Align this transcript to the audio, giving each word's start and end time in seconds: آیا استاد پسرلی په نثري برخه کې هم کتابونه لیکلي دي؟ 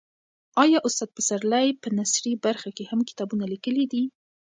آیا 0.63 0.79
استاد 0.87 1.09
پسرلی 1.17 1.67
په 1.81 1.87
نثري 1.97 2.33
برخه 2.45 2.69
کې 2.77 2.83
هم 2.91 2.99
کتابونه 3.09 3.45
لیکلي 3.53 3.85
دي؟ 3.91 4.03